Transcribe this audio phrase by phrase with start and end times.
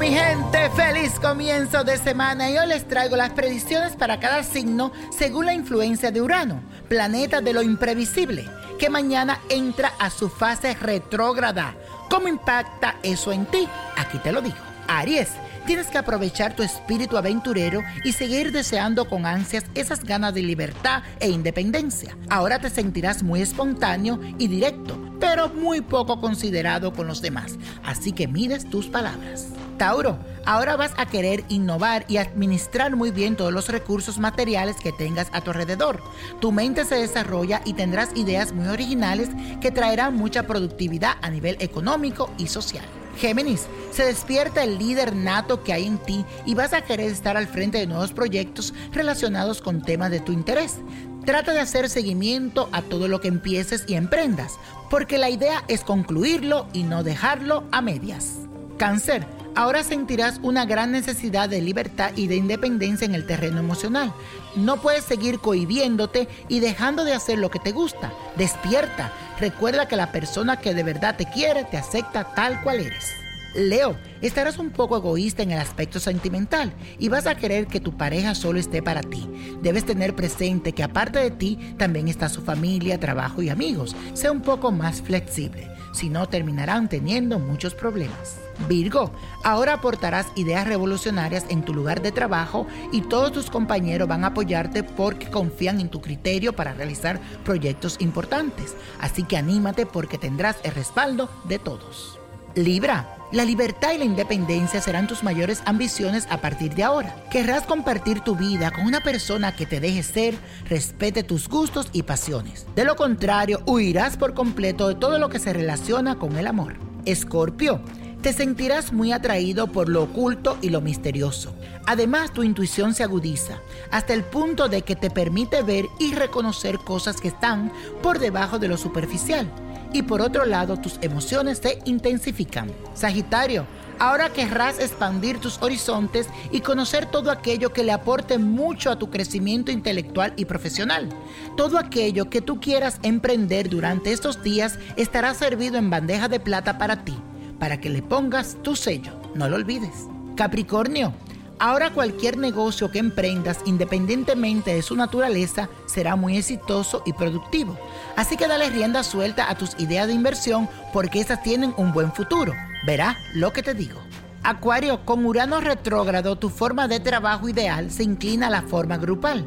[0.00, 2.48] Mi gente, feliz comienzo de semana.
[2.48, 7.42] Y hoy les traigo las predicciones para cada signo según la influencia de Urano, planeta
[7.42, 11.74] de lo imprevisible, que mañana entra a su fase retrógrada.
[12.08, 13.68] ¿Cómo impacta eso en ti?
[13.98, 14.56] Aquí te lo digo.
[14.88, 15.28] Aries.
[15.66, 21.02] Tienes que aprovechar tu espíritu aventurero y seguir deseando con ansias esas ganas de libertad
[21.20, 22.16] e independencia.
[22.30, 27.58] Ahora te sentirás muy espontáneo y directo, pero muy poco considerado con los demás.
[27.84, 29.48] Así que mides tus palabras.
[29.80, 34.92] Tauro, ahora vas a querer innovar y administrar muy bien todos los recursos materiales que
[34.92, 36.02] tengas a tu alrededor.
[36.38, 39.30] Tu mente se desarrolla y tendrás ideas muy originales
[39.62, 42.84] que traerán mucha productividad a nivel económico y social.
[43.16, 47.38] Géminis, se despierta el líder nato que hay en ti y vas a querer estar
[47.38, 50.76] al frente de nuevos proyectos relacionados con temas de tu interés.
[51.24, 54.58] Trata de hacer seguimiento a todo lo que empieces y emprendas,
[54.90, 58.40] porque la idea es concluirlo y no dejarlo a medias.
[58.76, 64.12] Cáncer, ahora sentirás una gran necesidad de libertad y de independencia en el terreno emocional.
[64.56, 68.12] No puedes seguir cohibiéndote y dejando de hacer lo que te gusta.
[68.36, 69.12] Despierta.
[69.38, 73.14] Recuerda que la persona que de verdad te quiere te acepta tal cual eres.
[73.54, 77.96] Leo, estarás un poco egoísta en el aspecto sentimental y vas a querer que tu
[77.96, 79.28] pareja solo esté para ti.
[79.60, 83.96] Debes tener presente que aparte de ti también está su familia, trabajo y amigos.
[84.14, 88.38] Sea un poco más flexible, si no terminarán teniendo muchos problemas.
[88.68, 89.10] Virgo,
[89.42, 94.28] ahora aportarás ideas revolucionarias en tu lugar de trabajo y todos tus compañeros van a
[94.28, 98.76] apoyarte porque confían en tu criterio para realizar proyectos importantes.
[99.00, 102.19] Así que anímate porque tendrás el respaldo de todos.
[102.56, 107.14] Libra, la libertad y la independencia serán tus mayores ambiciones a partir de ahora.
[107.30, 110.34] Querrás compartir tu vida con una persona que te deje ser,
[110.68, 112.66] respete tus gustos y pasiones.
[112.74, 116.74] De lo contrario, huirás por completo de todo lo que se relaciona con el amor.
[117.04, 117.80] Escorpio,
[118.20, 121.54] te sentirás muy atraído por lo oculto y lo misterioso.
[121.86, 123.60] Además, tu intuición se agudiza
[123.92, 128.58] hasta el punto de que te permite ver y reconocer cosas que están por debajo
[128.58, 129.50] de lo superficial.
[129.92, 132.70] Y por otro lado, tus emociones se intensifican.
[132.94, 133.66] Sagitario,
[133.98, 139.10] ahora querrás expandir tus horizontes y conocer todo aquello que le aporte mucho a tu
[139.10, 141.08] crecimiento intelectual y profesional.
[141.56, 146.78] Todo aquello que tú quieras emprender durante estos días estará servido en bandeja de plata
[146.78, 147.16] para ti
[147.60, 149.12] para que le pongas tu sello.
[149.36, 150.08] No lo olvides.
[150.34, 151.12] Capricornio,
[151.60, 157.78] ahora cualquier negocio que emprendas, independientemente de su naturaleza, será muy exitoso y productivo.
[158.16, 162.12] Así que dale rienda suelta a tus ideas de inversión porque esas tienen un buen
[162.12, 162.52] futuro.
[162.84, 164.00] Verá lo que te digo.
[164.42, 169.46] Acuario, con Urano retrógrado, tu forma de trabajo ideal se inclina a la forma grupal.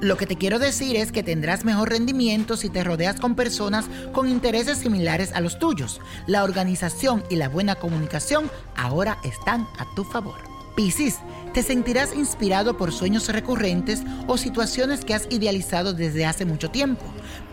[0.00, 3.84] Lo que te quiero decir es que tendrás mejor rendimiento si te rodeas con personas
[4.12, 6.00] con intereses similares a los tuyos.
[6.26, 10.49] La organización y la buena comunicación ahora están a tu favor.
[10.80, 11.18] Piscis,
[11.52, 17.04] te sentirás inspirado por sueños recurrentes o situaciones que has idealizado desde hace mucho tiempo.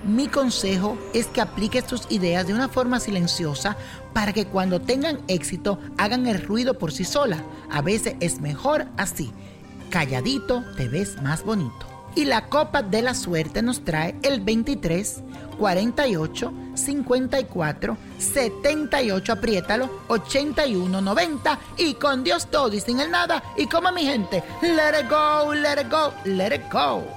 [0.06, 3.75] Mi consejo es que apliques tus ideas de una forma silenciosa
[4.13, 7.44] para que cuando tengan éxito hagan el ruido por sí sola.
[7.69, 9.33] A veces es mejor así.
[9.89, 11.96] Calladito te ves más bonito.
[12.17, 15.21] Y la copa de la suerte nos trae el 23,
[15.59, 23.43] 48, 54, 78, apriétalo, 81, 90 y con Dios todo y sin el nada.
[23.55, 27.16] Y como mi gente, let it go, let it go, let it go.